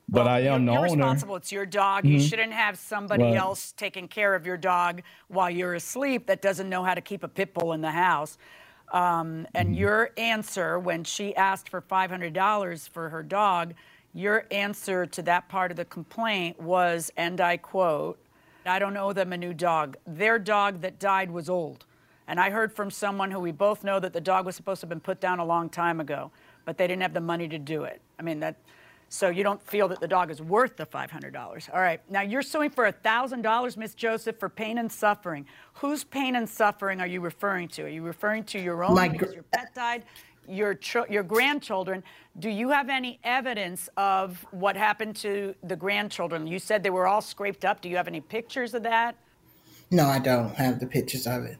[0.09, 0.95] But I am the you're, you're owner.
[0.95, 1.37] responsible.
[1.37, 2.07] It's your dog.
[2.07, 2.29] You Mhm.
[2.31, 3.37] shouldn't have somebody Right.
[3.37, 7.25] else taking care of your dog while you're asleep that doesn't know how to keep
[7.25, 8.39] a pit bull in the house.
[8.93, 9.75] Um, and Mm-hmm.
[9.75, 13.75] your answer when she asked for $500 for her dog,
[14.15, 18.19] your answer to that part of the complaint was, and I quote,
[18.65, 19.97] I don't owe them a new dog.
[20.07, 21.85] Their dog that died was old.
[22.29, 24.85] And I heard from someone who we both know that the dog was supposed to
[24.85, 26.31] have been put down a long time ago,
[26.67, 28.03] but they didn't have the money to do it.
[28.19, 28.57] I mean, that,
[29.09, 31.75] so you don't feel that the dog is worth the $500.
[31.75, 32.03] All right.
[32.11, 35.47] Now you're suing for $1,000, Miss Joseph, for pain and suffering.
[35.73, 37.85] Whose pain and suffering are you referring to?
[37.85, 40.05] Are you referring to your own My because your pet died?
[40.47, 40.79] Your,
[41.11, 42.03] your grandchildren,
[42.39, 46.47] do you have any evidence of what happened to the grandchildren?
[46.47, 47.81] You said they were all scraped up.
[47.81, 49.17] Do you have any pictures of that?
[49.91, 51.57] No, I don't have the pictures of it.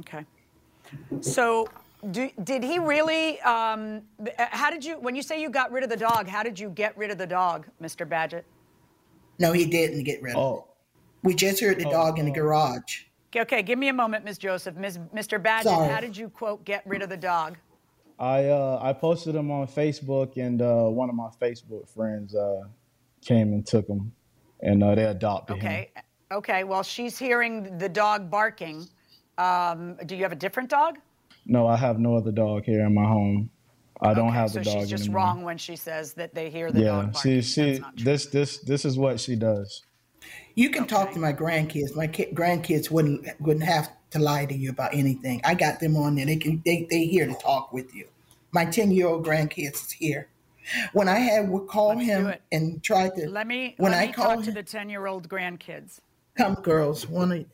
[0.00, 0.24] Okay.
[1.20, 1.68] So,
[2.10, 3.40] do, did he really?
[3.40, 4.98] Um, uh, how did you?
[4.98, 7.18] When you say you got rid of the dog, how did you get rid of
[7.18, 8.06] the dog, Mr.
[8.06, 8.42] Badgett?
[9.38, 10.40] No, he didn't get rid of it.
[10.40, 10.68] Oh,
[11.22, 13.04] We just heard the dog in the garage.
[13.30, 14.38] Okay, okay, give me a moment, Ms.
[14.38, 14.76] Joseph.
[14.76, 14.98] Ms.
[15.12, 15.42] Mr.
[15.42, 15.88] Badgett, Sorry.
[15.88, 17.56] how did you quote get rid of the dog?
[18.18, 22.62] I uh, I posted him on Facebook, and uh, one of my Facebook friends uh,
[23.22, 24.12] came and took him,
[24.60, 25.66] and uh, they adopted him.
[25.66, 25.90] Okay.
[26.30, 26.64] Okay.
[26.64, 28.88] Well, she's hearing the dog barking.
[29.38, 30.98] Um, do you have a different dog?
[31.46, 33.50] No, I have no other dog here in my home.
[34.00, 35.26] I don't Okay, have so the dog she's just anymore.
[35.26, 37.42] wong when she says that they hear the yeah, dog barking.
[37.42, 39.82] she she this this this is what she does.
[40.54, 41.94] You can talk to my grandkids.
[41.96, 45.40] My ki- grandkids wouldn't wouldn't have to lie to you about anything.
[45.44, 46.26] I got them on there.
[46.26, 48.08] They can they they here to talk with you.
[48.52, 50.28] My ten year old grandkids is here.
[50.92, 54.12] When I had would call him and tried to Let me when let I me
[54.12, 56.00] call talk to the ten-year-old grandkids.
[56.36, 57.44] come girls, want to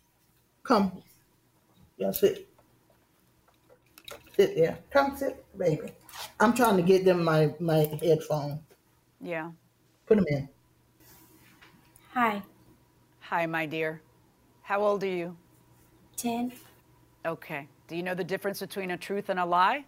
[0.62, 1.03] come?
[2.01, 2.49] Yeah, sit.
[4.35, 4.79] Sit there.
[4.91, 5.93] Come sit, baby.
[6.41, 8.59] I'm trying to get them my my headphone.
[9.21, 9.51] Yeah.
[10.07, 10.49] Put them in.
[12.15, 12.43] Hi,
[13.31, 14.01] Hi, my dear.
[14.63, 15.37] How old are you?
[16.17, 16.53] 10.
[17.25, 17.69] Okay.
[17.87, 19.85] Do you know the difference between a truth and a lie?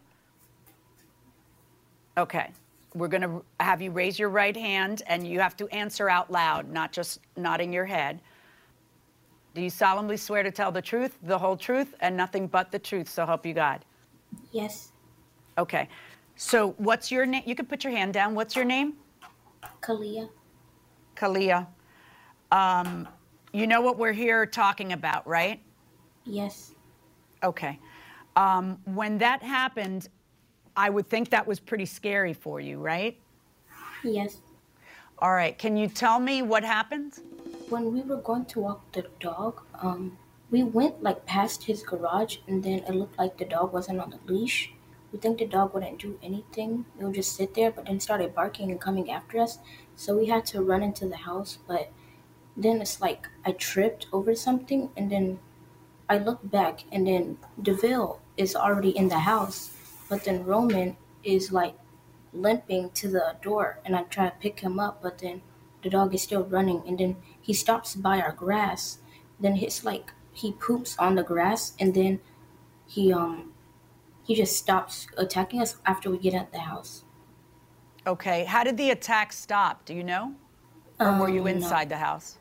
[2.17, 2.53] Okay.
[2.95, 6.31] We're going to have you raise your right hand and you have to answer out
[6.31, 8.21] loud, not just nodding your head.
[9.55, 12.79] Do you solemnly swear to tell the truth, the whole truth, and nothing but the
[12.79, 13.85] truth, so help you God?
[14.51, 14.93] Yes,
[15.59, 15.89] Okay.
[16.37, 17.43] So, what's your name?
[17.45, 18.35] You can put your hand down.
[18.35, 18.95] What's your name?
[19.83, 20.31] Kalia.
[21.15, 21.67] Kalia.
[22.51, 23.07] Um,
[23.53, 25.61] you know what we're here talking about, right?
[26.25, 26.73] Yes,
[27.43, 27.79] Okay.
[28.37, 30.09] Um, when that happened,
[30.77, 33.19] I would think that was pretty scary for you, right?
[34.03, 34.41] yes.
[35.19, 35.57] All right.
[35.59, 37.19] Can you tell me what happened?
[37.73, 40.19] When we were going to walk the dog, um,
[40.51, 44.11] we went like past his garage, and then it looked like the dog wasn't on
[44.11, 44.75] the leash.
[45.11, 47.71] We think the dog wouldn't do anything; it would just sit there.
[47.71, 49.59] But then started barking and coming after us,
[49.97, 51.57] so we had to run into the house.
[51.67, 51.91] But
[52.59, 55.39] then it's like I tripped over something, and then
[56.11, 59.71] I looked back, and then Deville is already in the house,
[60.11, 61.79] but then Roman is like
[62.35, 65.41] limping to the door, and I try to pick him up, but then
[65.83, 68.99] the dog is still running, and then he stops by our grass.
[69.41, 72.21] Then it's like he poops on the grass, and then
[72.87, 73.53] he um
[74.25, 77.03] he just stops attacking us after we get out the house.
[78.07, 78.45] Okay.
[78.45, 79.85] How did the attack stop?
[79.85, 80.35] Do you know?
[81.01, 81.51] Or were you Um, no.
[81.51, 82.39] inside the house?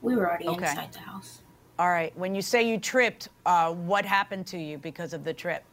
[0.00, 0.68] We were already Okay.
[0.70, 1.42] inside the house.
[1.78, 2.16] All right.
[2.16, 5.64] When you say you tripped, uh, what happened to you because of the trip?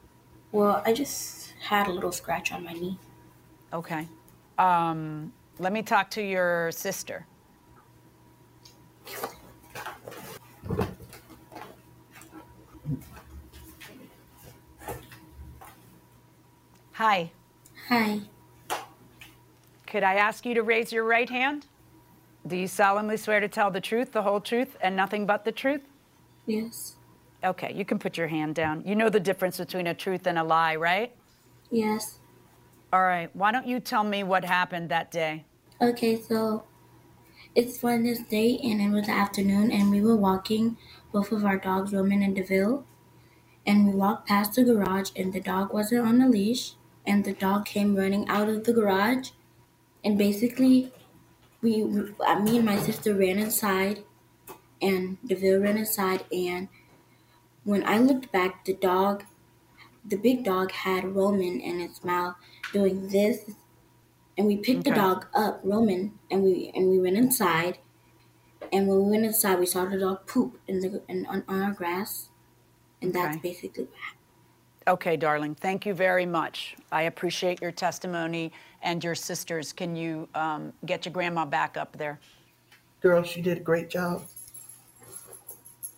[0.52, 2.98] Well, I just had a little scratch on my knee.
[3.72, 4.08] Okay.
[4.58, 7.26] Um, let me talk to your sister.
[16.94, 17.32] Hi.
[17.90, 18.20] Hi.
[19.88, 21.66] Could I ask you to raise your right hand?
[22.46, 25.52] Do you solemnly swear to tell the truth, the whole truth, and nothing but the
[25.52, 25.82] truth?
[26.46, 26.96] Yes.
[27.44, 28.84] Okay, you can put your hand down.
[28.86, 31.14] You know the difference between a truth and a lie, right?
[31.72, 32.20] Yes.
[32.92, 35.46] All right, why don't you tell me what happened that day?
[35.82, 36.64] Okay, so
[37.56, 40.78] it's Wednesday and it was afternoon and we were walking
[41.12, 42.86] both of our dogs, Roman and Deville.
[43.66, 46.74] And we walked past the garage and the dog wasn't on a leash
[47.06, 49.30] and the dog came running out of the garage
[50.04, 50.92] and basically
[51.62, 54.04] we uh, me and my sister ran inside
[54.82, 56.68] and Deville ran inside and
[57.64, 59.24] when I looked back the dog
[60.04, 62.36] the big dog had Roman in its mouth
[62.74, 63.52] doing this
[64.38, 67.78] and we picked the dog up, Roman, and we and we went inside.
[68.72, 71.62] And when we went inside, we saw the dog poop in the in, on, on
[71.62, 72.30] our grass,
[73.02, 74.20] and that's basically what happened.
[74.86, 76.76] Okay, darling, thank you very much.
[76.92, 79.72] I appreciate your testimony and your sisters.
[79.72, 82.20] Can you um, get your grandma back up there?
[83.02, 84.24] Girl, she did a great job.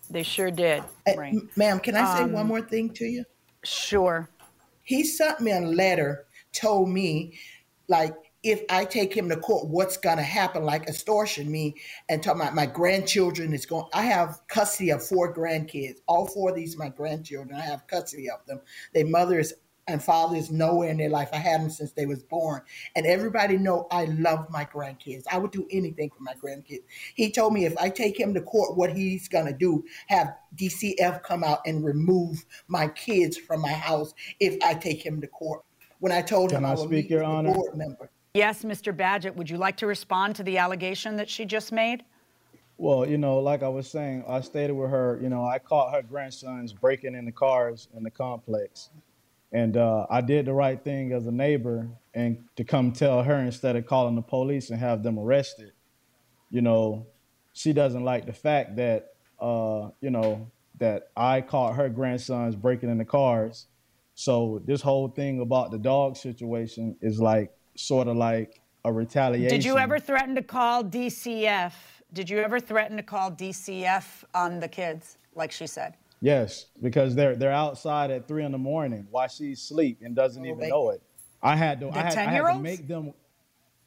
[0.08, 0.84] They sure did.
[1.16, 1.32] Right.
[1.32, 3.24] m- Ma'am, can I say one Um, more thing to you?
[3.64, 4.30] Sure.
[4.84, 7.36] He sent me a letter, told me,
[7.88, 8.14] like,
[8.46, 11.74] if I take him to court, what's gonna happen, like extortion me,
[12.08, 13.86] and talking about my grandchildren is going.
[13.92, 15.96] I have custody of four grandkids.
[16.06, 17.58] All four of these are my grandchildren.
[17.58, 18.60] I have custody of them.
[18.94, 19.52] Their mothers
[19.88, 21.28] and fathers nowhere in their life.
[21.32, 22.62] I had them since they was born,
[22.94, 25.24] and everybody know I love my grandkids.
[25.28, 26.84] I would do anything for my grandkids.
[27.16, 31.24] He told me if I take him to court, what he's gonna do, have DCF
[31.24, 35.64] come out and remove my kids from my house if I take him to court.
[35.98, 37.52] When I told Can him I I speak, Your Honor?
[37.52, 38.10] board member.
[38.36, 38.94] Yes, Mr.
[38.94, 42.04] Badgett, would you like to respond to the allegation that she just made?
[42.76, 45.18] Well, you know, like I was saying, I stayed with her.
[45.22, 48.90] You know, I caught her grandsons breaking in the cars in the complex,
[49.52, 53.38] and uh, I did the right thing as a neighbor and to come tell her
[53.38, 55.72] instead of calling the police and have them arrested.
[56.50, 57.06] You know,
[57.54, 62.90] she doesn't like the fact that uh, you know that I caught her grandsons breaking
[62.90, 63.68] in the cars,
[64.14, 69.48] So this whole thing about the dog situation is like sort of like a retaliation.
[69.48, 71.72] Did you ever threaten to call DCF?
[72.12, 75.94] Did you ever threaten to call DCF on the kids, like she said?
[76.20, 80.44] Yes, because they're they're outside at three in the morning while she's asleep and doesn't
[80.44, 81.02] Oh, even know it.
[81.42, 83.12] I had to The I had, I had to make them.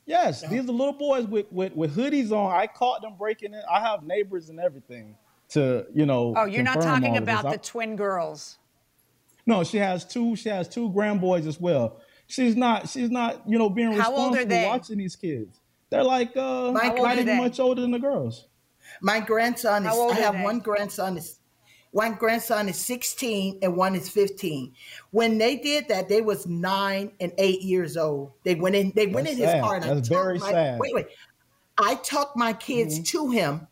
[0.06, 2.52] Yes, these are little boys with, with with hoodies on.
[2.54, 3.62] I caught them breaking in.
[3.72, 5.16] I have neighbors and everything
[5.50, 6.34] to you know.
[6.38, 8.58] Oh, you're not talking about the I- twin girls.
[9.46, 10.36] No, she has two.
[10.36, 12.00] She has two grandboys as well.
[12.30, 12.88] She's not.
[12.88, 13.42] She's not.
[13.48, 14.66] You know, being How old are responsible they?
[14.66, 15.60] watching these kids.
[15.90, 18.48] They're like uh, My- not even much older than the girls.
[19.02, 19.90] My grandson is.
[19.90, 20.44] How old I have they?
[20.44, 21.40] one grandson is.
[21.92, 24.74] One grandson is 16 and one is 15.
[25.10, 28.34] When they did that, they was nine and eight years old.
[28.44, 28.92] They went in.
[28.96, 30.80] They went That's in his car and I That's took very my, sad.
[30.80, 31.08] Wait, wait.
[31.80, 33.68] I took my kids to him.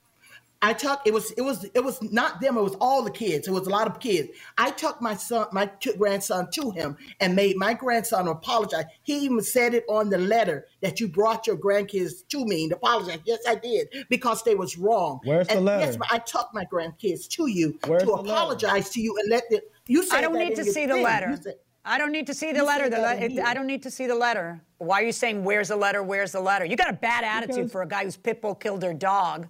[0.62, 2.58] I took it was it was it was not them.
[2.58, 3.47] It was all the kids.
[3.47, 4.30] It was a lot of kids.
[4.58, 8.86] I took my son, my two grandson, to him and made my grandson apologize.
[9.03, 12.74] He even said it on the letter that you brought your grandkids to me and
[12.74, 13.20] apologize.
[13.26, 15.20] Yes, I did because they was wrong.
[15.24, 15.86] Where's the letter?
[15.86, 18.30] Yes, I took my grandkids to you Where's to the letter?
[18.30, 20.97] apologize to you and let the you said I don't need to your see the
[20.97, 21.38] letter.
[21.41, 21.55] Said-
[21.86, 22.84] I don't need to see the You letter.
[22.86, 24.60] said The le- it- I don't need to see the letter.
[24.80, 26.03] Why are you saying, where's the letter?
[26.03, 26.66] Where's the letter?
[26.66, 29.47] You got a bad attitude Because- for a guy whose pit bull killed their dog.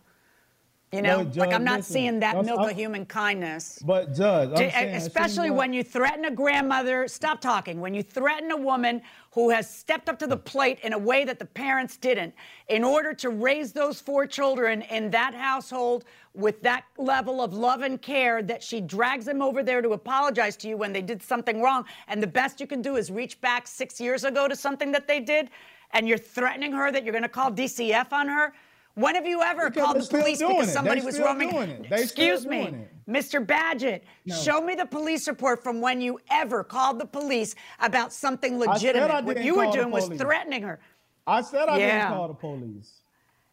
[0.94, 3.80] You know, But, like I'm not listen, seeing that milk I'm- of human kindness.
[3.86, 7.82] But Judge, I'm D- eh, saying, especially when you threaten a grandmother, stop talking.
[7.82, 11.26] When you threaten a woman who has stepped up to the plate in a way
[11.26, 12.34] that the parents didn't,
[12.70, 17.82] in order to raise those four children in that household with that level of love
[17.82, 21.22] and care, that she drags them over there to apologize to you when they did
[21.22, 21.84] something wrong.
[22.08, 25.06] And the best you can do is reach back six years ago to something that
[25.06, 25.50] they did,
[25.92, 28.54] and you're threatening her that you're going to call DCF on her.
[28.98, 31.52] When have you ever Because called the police because somebody was roaming?
[31.52, 31.88] doing it.
[31.88, 32.76] They still Excuse me.
[33.08, 33.45] Mr.
[33.45, 34.36] Badgett, No.
[34.36, 38.58] show me the police report from when you ever called the police about something I
[38.80, 39.26] said I legitimate.
[39.26, 40.80] What you were doing was threatening her.
[41.28, 42.00] I said I Yeah.
[42.08, 43.02] didn't call the police.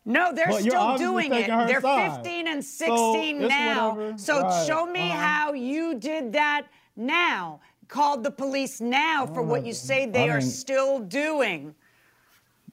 [0.06, 1.46] No, they're But still doing it.
[1.46, 2.14] They're side.
[2.14, 4.14] 15 and 16 it's now.
[4.16, 4.66] So Right.
[4.66, 5.18] show me Uh-huh.
[5.18, 7.60] how you did that now.
[7.88, 11.74] Called the police now for what you say they I are still doing.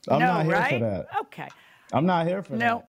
[0.08, 0.70] I'm no, not here right?
[0.74, 1.08] for that.
[1.20, 1.50] Okay.
[1.92, 2.84] I'm not here for No.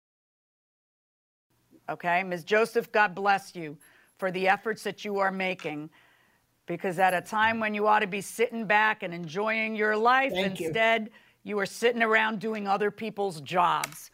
[1.87, 1.93] that.
[1.93, 2.43] Okay, Ms.
[2.43, 3.77] Joseph, God bless you
[4.17, 5.89] for the efforts that you are making.
[6.67, 10.31] Because at a time when you ought to be sitting back and enjoying your life,
[10.31, 10.67] Thank you.
[10.67, 11.09] instead,
[11.43, 14.11] you are sitting around doing other people's jobs.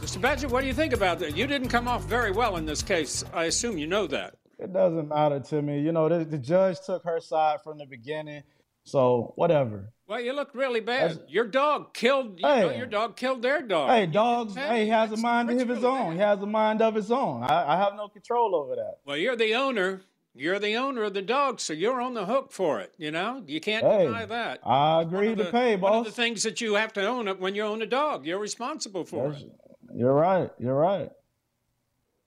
[0.00, 0.22] Mr.
[0.22, 1.36] Badger, what do you think about that?
[1.36, 3.22] You didn't come off very well in this case.
[3.34, 4.36] I assume you know that.
[4.58, 5.80] It doesn't matter to me.
[5.80, 8.42] You know, the, the judge took her side from the beginning.
[8.84, 9.92] So whatever.
[10.06, 11.20] Well, you look really bad.
[11.28, 12.38] your dog killed.
[12.40, 12.78] You know, Hey.
[12.78, 13.90] your dog killed their dog.
[13.90, 14.54] Hey, dogs.
[14.54, 16.12] Hey, he has a mind of his own.
[16.14, 17.42] He has a mind of his own.
[17.44, 18.98] I, I have no control over that.
[19.04, 20.00] Well, you're the owner.
[20.34, 22.94] You're the owner of the dog, so you're on the hook for it.
[22.96, 24.60] You know, you can't Hey, deny that.
[24.64, 27.38] I agree to the- pay, One of the things that you have to own it
[27.40, 29.52] when you own a dog, you're responsible for That's- it.
[29.94, 30.50] You're right.
[30.58, 31.10] You're right.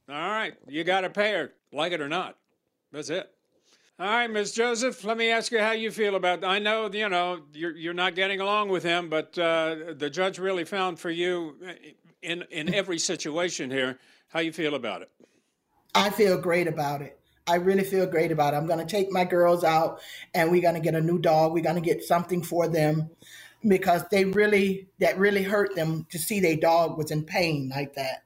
[0.09, 2.37] All right, you got to pay her, like it or not.
[2.91, 3.29] That's it.
[3.99, 6.43] All right, Miss Joseph, let me ask you how you feel about.
[6.43, 10.39] I know you know you're you're not getting along with him, but uh, the judge
[10.39, 11.55] really found for you
[12.21, 13.99] in in every situation here.
[14.29, 15.11] How you feel about it?
[15.93, 17.19] I feel great about it.
[17.47, 18.57] I really feel great about it.
[18.57, 19.99] I'm going to take my girls out
[20.33, 21.53] and we're going to get a new dog.
[21.53, 23.09] We're going to get something for them
[23.67, 27.95] because they really, that really hurt them to see their dog was in pain like
[27.95, 28.23] that.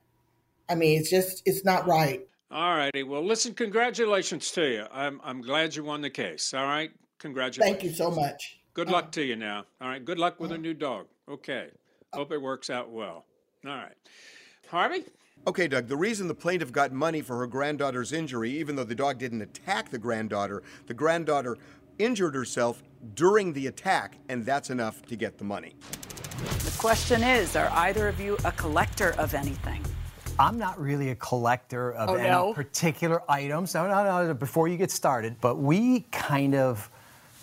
[0.70, 2.28] I mean, it's just, it's not right.
[2.52, 3.04] All righty.
[3.04, 3.54] Well, listen.
[3.54, 4.86] Congratulations to you.
[4.92, 6.54] I'm I'm glad you won the case.
[6.54, 6.92] All right.
[7.20, 7.82] Congratulations.
[7.82, 8.60] Thank you so much.
[8.74, 9.66] Good uh, luck to you now.
[9.82, 10.04] All right.
[10.04, 11.08] Good luck with uh, a new dog.
[11.30, 11.70] Okay.
[12.14, 13.26] Uh, Hope it works out well.
[13.66, 13.96] All right.
[14.70, 15.06] Harvey.
[15.48, 18.96] Okay, Doug, the reason the plaintiff got money for her granddaughter's injury, even though the
[18.96, 21.58] dog didn't attack the granddaughter, the granddaughter
[22.00, 22.82] injured herself
[23.14, 25.76] during the attack, and that's enough to get the money.
[26.64, 29.84] The question is Are either of you a collector of anything?
[30.40, 32.54] I'm not really a collector of Oh, any no?
[32.54, 33.74] particular items.
[33.74, 34.34] No, no, no.
[34.34, 36.90] Before you get started, but we kind of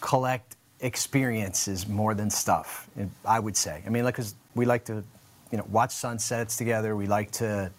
[0.01, 2.88] collect experiences more than stuff.
[3.24, 3.82] I would say.
[3.86, 5.03] I mean, like, because we like to,
[5.51, 6.95] you know, watch sunsets together.
[6.97, 7.70] We like to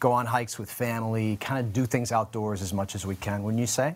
[0.00, 3.42] go on hikes with family, kind of do things outdoors as much as we can,
[3.42, 3.94] wouldn't you say?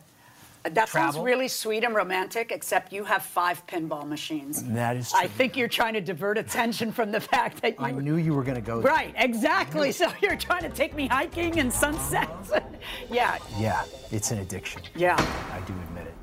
[0.65, 1.13] That Travel.
[1.13, 4.63] sounds really sweet and romantic, except you have five pinball machines.
[4.63, 7.85] That is I think you're trying to divert attention from the fact that you.
[7.85, 8.93] I knew you were going to go there.
[8.93, 9.91] Right, exactly.
[9.91, 12.53] So you're trying to take me hiking and sunsets.
[13.11, 14.83] yeah, Yeah, it's an addiction.
[14.95, 15.17] yeah.
[15.53, 16.15] I do admit it.